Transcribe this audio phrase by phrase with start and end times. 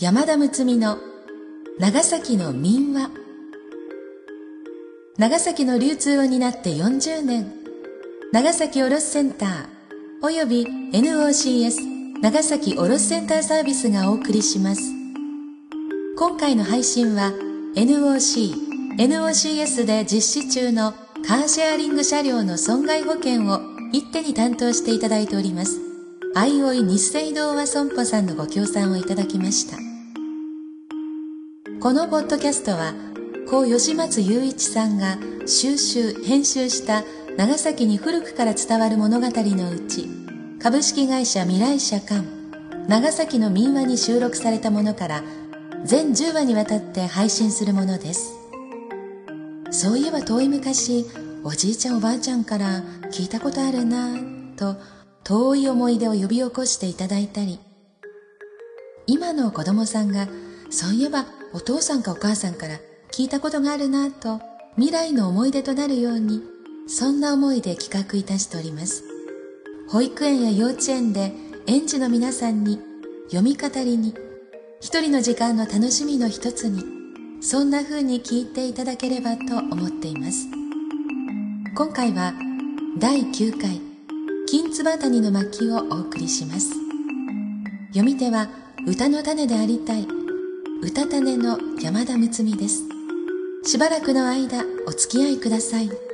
[0.00, 0.96] 山田睦美の
[1.78, 3.10] 長崎の民話。
[5.18, 7.52] 長崎の流通を担って40年。
[8.32, 9.50] 長崎卸センター
[10.22, 10.64] および
[10.94, 11.74] NOCS
[12.22, 14.80] 長崎卸センターサービスがお送りします。
[16.16, 17.32] 今回の配信は
[17.76, 18.54] NOC、
[18.96, 20.92] NOCS で実施中の
[21.28, 23.60] カーシェアリング車両の損害保険を
[23.92, 25.89] 一手に担当していただいております。
[26.32, 29.76] 相生日清堂和損保さんのご協賛をいただきました。
[31.80, 32.94] このポッドキャストは
[33.48, 37.02] 高吉松雄一さんが収集編集した
[37.36, 40.08] 長崎に古くから伝わる物語のうち
[40.62, 42.22] 株式会社未来社館
[42.86, 45.22] 長崎の民話に収録されたものから
[45.84, 48.34] 全10話にわたって配信するものです。
[49.72, 51.06] そういえば遠い昔
[51.42, 54.76] おじいちゃんおばあちゃんから聞いたことあるなぁと
[55.30, 57.60] 遠い思い出を呼び起こしていただいたり
[59.06, 60.26] 今の子供さんが
[60.70, 62.80] そういえばお父さんかお母さんから
[63.12, 64.40] 聞いたことがあるなと
[64.74, 66.42] 未来の思い出となるように
[66.88, 69.04] そんな思いで企画いたしております。
[69.88, 71.32] 保育園や幼稚園で
[71.68, 72.80] 園児の皆さんに
[73.28, 74.16] 読み語りに
[74.80, 76.82] 一人の時間の楽しみの一つに
[77.40, 80.48] そんな風に聞いていただければと思っています。
[81.76, 82.34] 今回は
[82.98, 83.89] 第9回
[84.50, 86.70] 金つば谷の巻をお送りします。
[87.90, 88.48] 読み手は
[88.84, 90.04] 歌の種でありたい
[90.82, 92.82] 歌種の山田睦美です。
[93.64, 96.09] しばらくの間お付き合いください。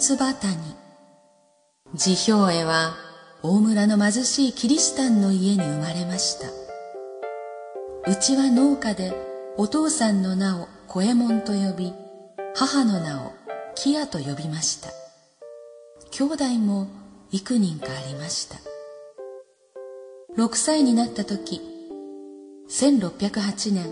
[0.00, 0.56] 金津谷。
[1.92, 2.94] 辞表へは
[3.42, 6.48] 大村の貧しいキリシタンの家に生まれました。
[8.10, 9.12] うちは農家で
[9.58, 11.92] お父さんの名を小右衛門と呼び
[12.54, 13.34] 母の名を
[13.74, 14.88] キアと呼びました。
[16.12, 16.88] 兄弟も
[17.30, 18.56] 幾人かありました。
[20.38, 21.60] 6歳になった時
[22.70, 23.84] 1608年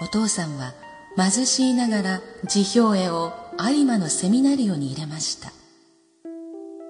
[0.00, 0.72] お父さんは
[1.16, 3.32] 貧しいながら辞表絵を
[3.68, 5.52] 有馬のセミナリオに入れました。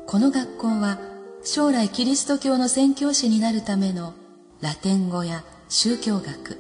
[0.06, 0.98] この学校は
[1.42, 4.14] 将来キリスト教の宣教師になるための
[4.60, 6.58] ラテン語や宗教学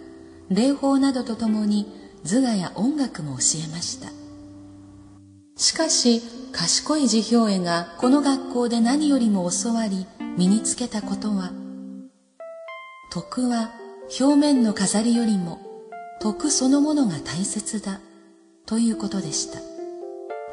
[0.50, 1.86] 礼法などとともに
[2.24, 4.08] 図画や音楽も教えました。
[5.56, 6.22] しかし
[6.52, 10.06] 賢い辞表絵がこの学校で何よりも教わり
[10.36, 11.52] 身につけたことは
[13.12, 13.70] 徳は
[14.20, 15.60] 表面の飾りよりも
[16.20, 18.00] 徳そのものが大切だ
[18.66, 19.79] ということでした。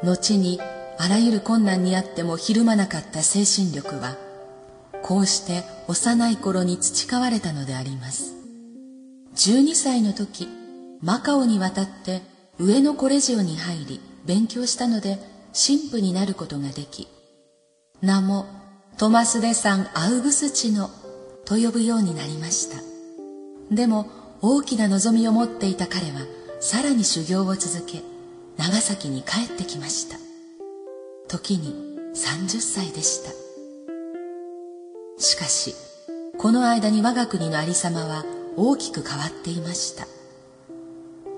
[0.02, 0.60] 後に
[0.98, 4.16] あらゆる困難にあってもひるまなかった精神力は
[5.02, 8.34] こうして幼い頃に培われたのであります。
[9.36, 10.48] 12歳の時
[11.00, 12.22] マカオに渡って
[12.58, 15.18] 上のコレジオに入り勉強したので
[15.54, 17.06] 神父になることができ
[18.02, 18.46] 名も
[18.98, 20.90] トマス・デ・サン・アウグスチノ
[21.44, 22.82] と呼ぶようになりました。
[23.70, 24.10] でも
[24.42, 26.26] 大きな望みを持っていた彼は
[26.60, 28.02] さらに修行を続け
[28.58, 30.18] 長崎に帰ってきました。
[31.28, 31.74] 時に
[32.14, 33.30] 30歳でした。
[35.16, 35.74] しかし
[36.36, 38.24] この間に我が国のありさまは
[38.56, 40.08] 大きく変わっていました。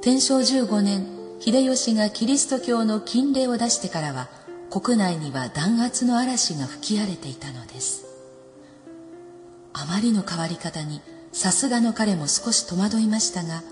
[0.00, 1.06] 天正15年
[1.40, 4.28] 秀吉がキリスト教の禁令を出してからは
[4.70, 8.06] 国内には弾圧の嵐が吹き荒れていたのです。
[9.74, 11.02] あまりの変わり方に
[11.32, 13.62] さすがの彼も少し戸惑いましたが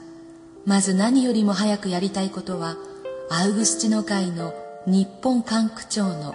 [0.65, 2.77] まず何よりも早くやりたいことは
[3.31, 4.55] アウグスチノ会の
[4.87, 6.35] 日本管区長の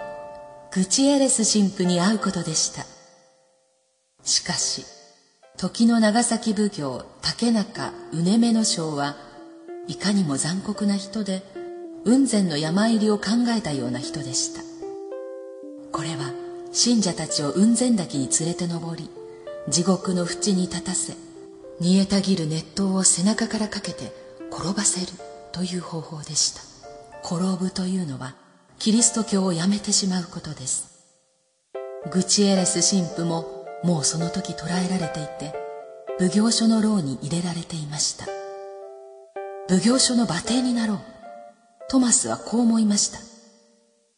[0.72, 2.86] グチエレス神父に会うことでした。
[4.22, 4.84] しかし
[5.56, 9.16] 時の長崎奉行竹中畝目の将は
[9.88, 11.42] いかにも残酷な人で
[12.04, 14.62] 雲仙の山入りを考えたような人でした。
[15.90, 16.32] これは
[16.72, 19.10] 信者たちを雲仙岳に連れて登り
[19.68, 21.14] 地獄の淵に立たせ
[21.80, 24.12] 煮えたぎる熱湯を背中からかけて
[24.52, 25.06] 転ばせる
[25.50, 26.73] という方法でした。
[27.24, 28.34] 転ぶというのは
[28.78, 30.92] キリスト教をやめてしまうことです。
[32.12, 35.54] グチエレス神父ももうその時捕らえられていて
[36.18, 38.26] 奉行所の牢に入れられていました。
[39.70, 40.98] 奉行所の馬蹄になろう。
[41.88, 43.18] トマスはこう思いました。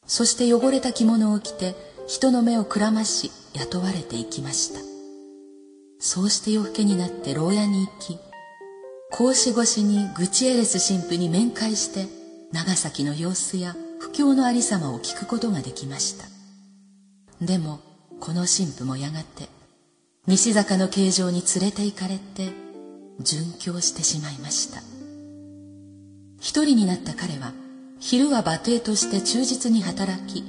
[0.06, 1.76] そして汚れた着物を着て
[2.08, 4.80] 人の目をくらまし雇われていきました。
[6.00, 8.18] そうして夜更けになって牢屋に行き
[9.10, 12.15] 格子越しにグチエレス神父に面会して
[12.52, 16.26] 長崎の様子や不況のありさまを聞くことができました。
[17.40, 17.80] でも
[18.20, 19.48] この神父もやがて
[20.26, 22.50] 西坂の形状に連れて行かれて
[23.20, 24.80] 殉教してしまいました。
[26.40, 27.52] 一人になった彼は
[27.98, 30.44] 昼は馬蹄として忠実に働き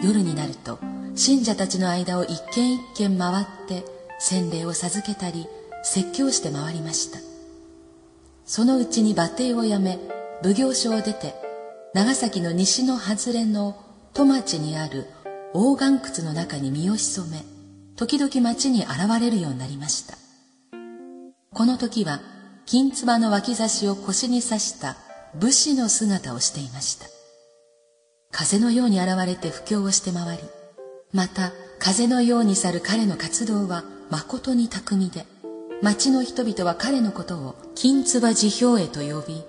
[0.00, 0.78] 夜になると
[1.14, 3.84] 信者たちの間を一軒一軒回って
[4.18, 5.46] 洗礼を授けたり
[5.82, 7.18] 説教して回りました。
[8.44, 9.98] そのうちに馬蹄をやめ
[10.42, 11.34] 奉行所を出て
[11.94, 13.76] 長崎の西の外れの
[14.12, 15.06] 戸町にある
[15.54, 17.42] 大岩窟の中に身を潜め
[17.96, 20.16] 時々町に現れるようになりました。
[21.54, 22.20] この時は
[22.66, 24.96] 金唾の脇差しを腰に刺した
[25.34, 27.06] 武士の姿をしていました。
[28.30, 30.42] 風のように現れて布教をして回り
[31.12, 35.24] また風のように去る彼の活動は誠に巧みで
[35.82, 39.42] 町の人々は彼のことを金唾辞表へと呼び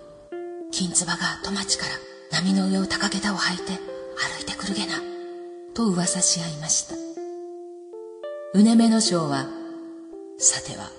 [0.71, 1.91] 金唾が戸町から
[2.31, 4.95] 波の上を高桁を履いて歩いてくるげな
[5.73, 6.95] と噂し合いました。
[8.53, 9.47] うねめの将は
[10.37, 10.89] さては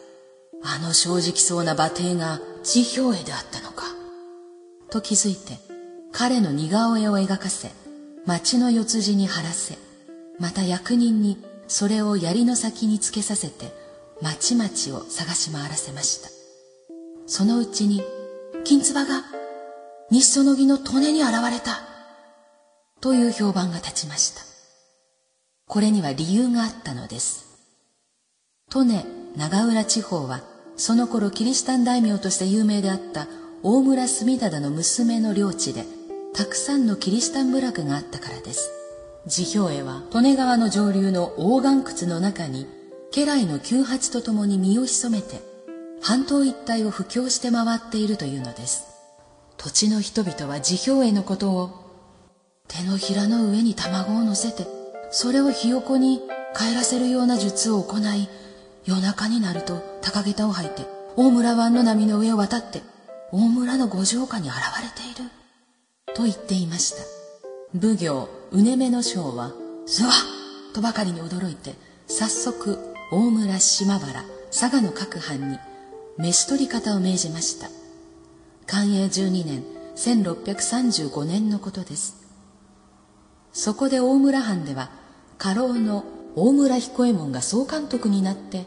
[0.63, 3.85] あの正直そうな馬蹄が辞表絵であったのか
[4.91, 5.59] と気づいて
[6.13, 7.71] 彼の似顔絵を描かせ
[8.27, 9.77] 町の四つ字に貼らせ
[10.39, 13.73] また役人にそれを槍の先につけさせて
[14.21, 16.31] 町々を探し回らせました。
[17.27, 18.03] そのうちに
[18.65, 19.23] 金唾が
[20.11, 21.83] 日その儀の利根に現れた。
[23.01, 24.43] という評判が立ちました。
[25.67, 27.47] これには理由があったのです。
[28.75, 29.05] 利根
[29.37, 30.41] 長浦地方は
[30.77, 33.27] その頃キリシタン大名として有名であった
[33.63, 35.85] 大村住忠の娘の領地で
[36.33, 38.71] たくさんのキリシタン部落があったからです。
[39.27, 42.67] 辞表絵は利根川の上流の大岩窟の中に
[43.13, 45.43] 家来の旧八と共に身を潜めて
[46.01, 48.88] 半島一帯を布教して回っているというのです。
[49.59, 51.71] 土地の人々は辞表絵のことを
[52.69, 54.67] 手のひらの上に卵を乗せて
[55.11, 56.21] それをひよこに
[56.57, 58.29] 帰らせるような術を行い
[58.85, 62.83] 夜中になると高げたを履いて大村湾の波の上を渡って
[63.33, 65.31] 大村の五条下に現れている。
[66.15, 67.03] と言っていました。
[67.79, 69.53] 奉行うねめの将は
[69.87, 70.11] すわ
[70.73, 71.75] とばかりに驚いて
[72.07, 72.79] 早速
[73.11, 75.59] 大村島原佐賀の各藩に
[76.17, 77.78] 飯取り方を命じました。
[78.69, 79.65] 寛永12年
[79.97, 82.17] 1635年のことです。
[83.53, 84.91] そこで大村藩では
[85.39, 86.05] 家老の
[86.37, 88.67] 大村彦右衛門が総監督になって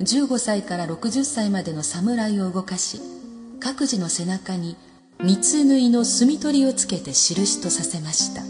[0.00, 3.00] 15歳から60歳までの侍を動かし
[3.58, 4.76] 各自の背中に
[5.18, 8.42] 三つ縫いの墨取りをつけて印とさせました。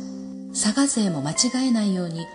[0.53, 2.27] 佐賀勢も間違えないように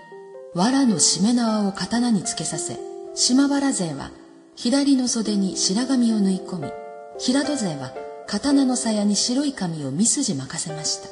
[0.53, 2.79] 藁のしめ縄を刀につけさせ
[3.13, 4.11] 島原勢は
[4.55, 6.71] 左の袖に白髪を縫い込み
[7.19, 11.09] 平戸勢は刀の鞘に白い紙を三筋任せました。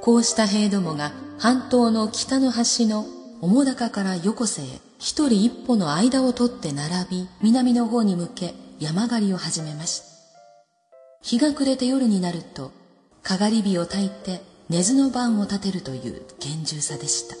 [0.00, 3.06] こうした兵どもが半島の北の端の
[3.40, 4.64] 面高から横瀬へ
[4.98, 10.06] 一人一歩の間を取って並び南の方に向け山狩りを始めました。
[11.22, 12.72] 日が暮れて夜になると
[13.22, 17.36] かがり火を焚いて根津の番を立てるという厳重さでした。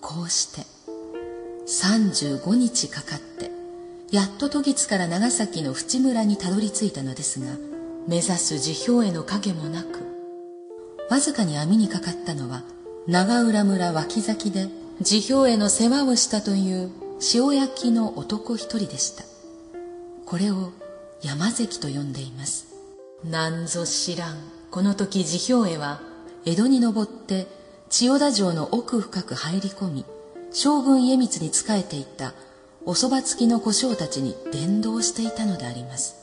[0.00, 0.62] こうして
[1.66, 3.55] 35日かかって
[4.10, 7.56] やっと都津から長崎の淵村にたどり着いたのですが
[8.06, 10.06] 目指す辞表への影もなく
[11.10, 12.62] わずかに網にかかったのは
[13.06, 14.68] 長浦村脇崎で
[15.00, 16.90] 辞表への世話をしたという
[17.34, 19.24] 塩焼きの男一人でした。
[20.24, 20.72] これを
[21.22, 22.66] 山関と呼んでいます。
[23.24, 24.36] なんぞ知らん。
[24.70, 26.00] この時辞表へは
[26.44, 27.46] 江戸に登って
[27.88, 30.04] 千代田城の奥深く入り込み
[30.52, 32.34] 将軍家光に仕えていた
[32.88, 36.14] おそば付きの小将たちに伝道していたのであります。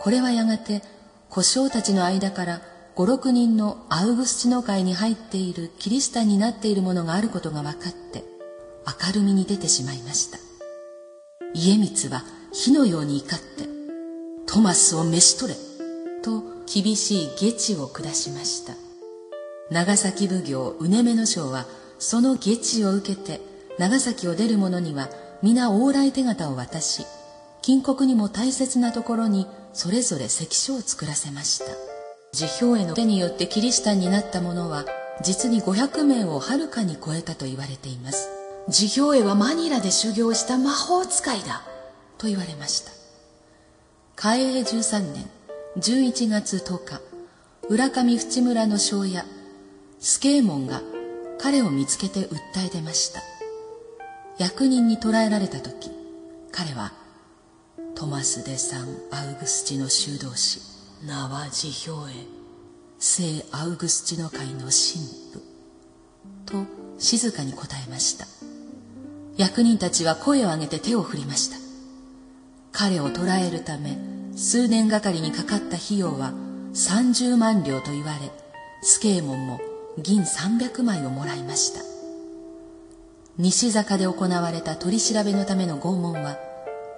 [0.00, 0.82] これはやがて
[1.28, 2.62] 小将たちの間から
[2.94, 8.24] 五六人のアウグスチノ会に入っているキリシタンになっているものがあることが分かって
[9.06, 10.38] 明るみに出てしまいました。
[11.52, 13.68] 家光は火のように怒って
[14.46, 15.58] トマスを召し取れ
[16.22, 18.72] と厳しい下知を下しました。
[19.70, 21.66] 長崎奉行うねめの将は
[21.98, 23.40] その下知を受けて
[23.78, 25.08] 長崎を出る者には
[25.42, 27.04] 皆往来手形を渡し
[27.62, 31.64] 金国にも大切なところにそれぞれ関所を作らせました。
[32.32, 34.84] 辞表への手によってキリシタンになった者は
[35.22, 38.28] 実に500名をはるかに超えたと言われています。
[38.68, 41.62] 辞表へはマニラで修行した魔法使いだ
[42.18, 42.92] と言われました。
[44.16, 45.30] 嘉永13年
[45.78, 47.00] 11月10日
[47.68, 49.24] 浦上淵村の庄屋
[50.00, 50.82] スケーモンが
[51.40, 53.31] 彼を見つけて訴え出ました。
[54.38, 55.90] 役人に捕らえられた時
[56.50, 56.92] 彼は
[57.94, 60.60] トマス・デ・サン・アウグスチの修道士
[61.06, 62.14] 名は辞表へ
[62.98, 65.42] 聖アウグスチの会の神父
[66.46, 66.64] と
[66.98, 68.26] 静かに答えました。
[69.36, 71.56] 役人たちは声を上げて手を振りました。
[72.70, 73.98] 彼を捕らえるため
[74.36, 76.32] 数年がかりにかかった費用は
[76.74, 78.30] 30万両と言われ
[78.82, 79.60] スケーモンも
[79.98, 81.91] 銀300枚をもらいました。
[83.38, 86.36] 西坂で行われた取り調べのための拷問は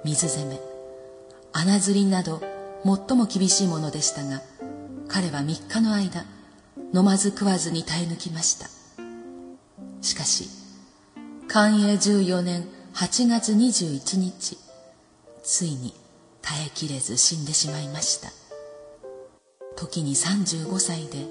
[0.04, 0.60] 水攻め
[1.52, 2.42] 穴釣りなど
[2.84, 4.42] 最も厳しいものでしたが
[5.06, 6.24] 彼は3日の間
[6.92, 8.68] 飲まず食わずに耐え抜きました。
[10.00, 10.48] しかし
[11.48, 12.64] 寛永14年
[12.94, 14.58] 8月21日
[15.42, 15.94] ついに
[16.42, 18.30] 耐えきれず死んでしまいました。
[19.76, 21.26] 時に35歳で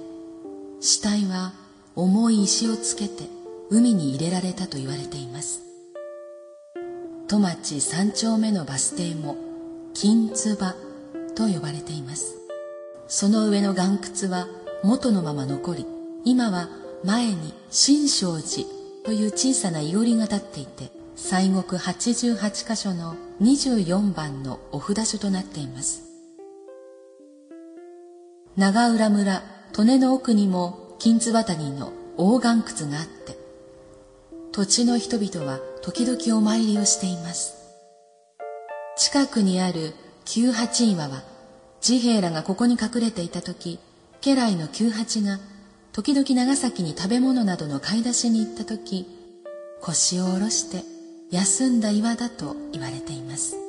[0.82, 1.54] 死体は
[1.96, 3.43] 重い石をつけて
[3.74, 5.64] 海に入れられたと言われています。
[7.28, 9.36] 戸町三丁目のバス停も
[9.96, 10.76] 金つば
[11.36, 12.36] と呼ばれています。
[13.08, 14.48] その上の岩窟は
[14.84, 15.88] 元のまま残り
[16.24, 16.70] 今は
[17.04, 18.68] 前に新勝寺
[19.04, 26.04] という小さな伊織が立っていて西国88箇所の24番のお札所となっています。
[28.56, 29.42] 長浦村
[29.76, 33.42] 利根の奥にも金津渡りの大岩窟があって
[34.54, 37.56] 土地の人々は時々お参りをしています。
[38.96, 39.96] 近くにある
[40.26, 41.24] 九八岩は
[41.82, 43.80] 治兵衛らがここに隠れていた時
[44.22, 45.40] 家来の九八が
[45.92, 49.08] 時々長崎に食べ物などの買い出しに行った時
[49.82, 50.84] 腰を下ろして
[51.32, 53.63] 休んだ岩だと言われています。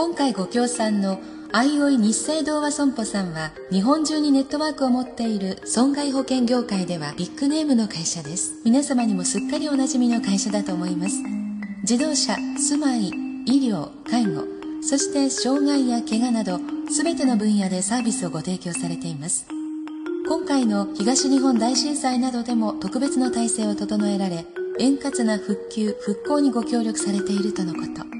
[0.00, 1.20] 今回ご協賛の
[1.52, 8.62] あいおい日生同和損保さんは日本中にネットワークを持っている損害保険業界ではビッグネームの会社です。
[8.64, 11.16] 皆様にもすっかりおなじみの会社だと思います。
[11.82, 13.08] 自動車、住まい、
[13.44, 14.44] 医療、介護、
[14.80, 19.48] そして障害や怪我など全ての分野でサービスをご提供されています。
[20.26, 24.46] 今回の東日本大震災などでも特別の体制を整えられ、
[24.78, 28.19] 円滑な復旧、復興にご協力されているとのこと。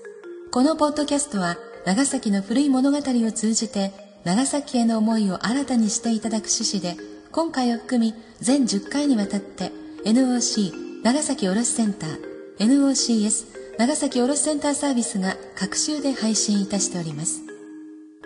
[0.51, 1.55] このポッドキャストは
[1.85, 3.93] 長崎の古い物語を通じて
[4.25, 9.71] 長崎への思いを新たにしていただく趣旨で今回を含み全10回にわたって
[10.03, 12.19] NOC 長崎卸センター
[12.59, 13.45] NOCS
[13.79, 17.43] 長崎卸センターサービスが各週で配信いたしております。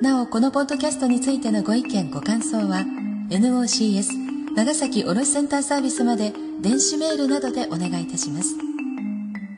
[0.01, 2.83] なお、このポッドキャストについてのご意見、ご感想は
[3.29, 8.55] NOCS 長崎卸センターサービスまで電子メールなどでお願いいたします。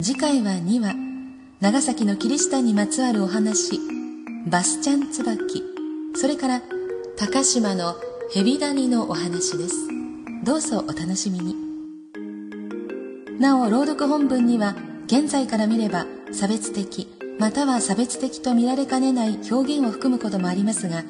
[0.02, 1.07] 次回は2話
[1.60, 3.80] 長崎のキリシタンにまつわるお話
[4.46, 5.64] バスチャンツバキ
[6.16, 6.62] それから
[7.18, 7.96] 高島の
[8.32, 9.76] ヘビ谷のお話です。
[10.44, 11.56] どうぞお楽しみに。
[13.40, 14.76] なお朗読本文には
[15.08, 17.08] 現在から見れば差別的
[17.40, 21.04] または差別的と見られかねない表現を含むこともありますが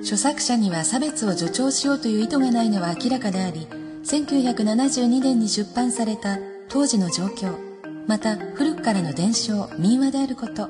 [0.00, 3.66] 著作者には差別を助長しようという意図がないのは明らかであり
[4.04, 7.63] 1972年に出版された当時の状況。
[8.06, 10.68] また古くからの伝承民話であること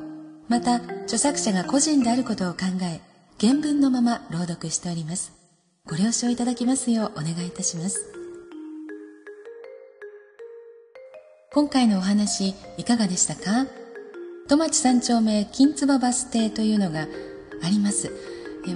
[0.49, 3.01] また著作者が個人であることを考え
[3.41, 5.33] 原文のまま朗読しております。
[5.87, 8.13] ご了承いただきますようお願いいたします。
[11.53, 13.67] 今回のお話いかがでしたか？
[14.49, 17.07] 戸町三丁目金坪バス停というのが
[17.63, 18.13] あります。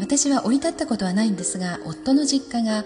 [0.01, 2.85] 私は降り立ったことはないんですが夫の実家が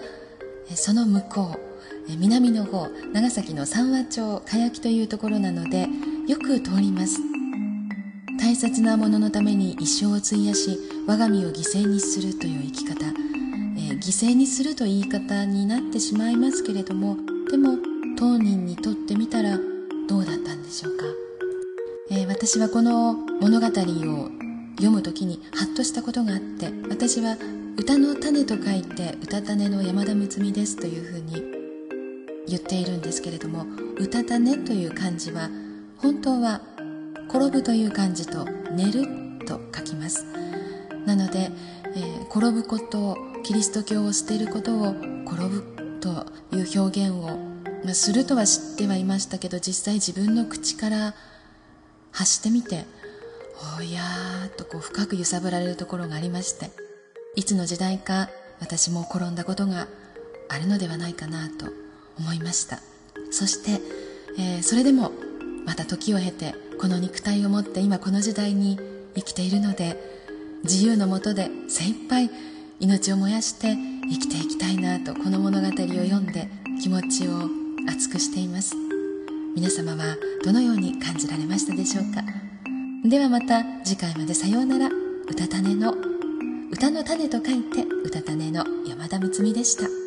[0.75, 1.72] その向こう。
[2.07, 5.87] 南の方長崎の三和町かやきというところなので
[6.27, 7.19] よく通ります。
[8.43, 17.15] 大切なもののために一生を費やし我が身を犠牲にするという生き方、えー、犠牲にすると言い方になってしまいますけれども
[17.49, 17.77] でも
[18.17, 19.57] 当人にとってみたら
[20.09, 21.05] どうだったんでしょうか、
[22.11, 23.71] えー、私はこの物語を
[24.75, 27.37] 読む時にハッとしたことがあって私は
[27.77, 31.62] 歌の種と書いて歌種の山田睦美ですというふうに
[32.47, 33.65] 言っているんですけれども
[33.97, 35.49] 歌種という漢字は
[35.97, 36.61] 本当は
[37.29, 39.05] 転ぶという漢字と寝る
[39.45, 40.25] と書きます。
[41.05, 41.51] なので、
[41.95, 44.91] えー、転ぶことキリスト教を捨てることを
[45.25, 47.37] 転ぶという表現を、
[47.83, 51.13] まあ、するとは知ってはいましたけど実際自分の口から
[52.11, 52.85] 発してみて
[53.79, 56.71] おやーとこう深く揺さぶられるところがありまして
[57.35, 59.87] いつの時代か私も転んだことが
[60.49, 61.82] あるのではないかなと
[62.19, 62.79] 思いました。
[63.31, 63.81] そして、
[64.37, 65.11] えー、それでも
[65.65, 68.79] また時を経てこの肉体を持って今この時代に
[69.15, 69.97] 生きているので
[70.63, 72.29] 自由のもとで精一杯
[72.79, 73.75] 命を燃やして
[74.09, 76.49] 生きていきたいなとこの物語を読んで
[76.81, 77.49] 気持ちを
[77.87, 78.75] 熱くしています。
[79.55, 82.23] 皆様はどのように感じられましたでしょうか？
[83.07, 84.89] ではまた次回までさようなら。
[85.29, 85.93] 歌種の。
[86.71, 90.02] 歌の種と書いて歌種の山田睦美でした。